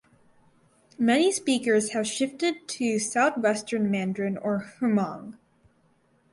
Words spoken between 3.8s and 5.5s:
Mandarin or Hmong.